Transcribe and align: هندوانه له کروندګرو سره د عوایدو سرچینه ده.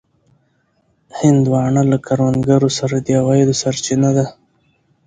هندوانه 1.19 1.81
له 1.91 1.97
کروندګرو 2.05 2.69
سره 2.79 2.95
د 2.99 3.07
عوایدو 3.19 3.59
سرچینه 3.61 4.09
ده. 4.17 4.25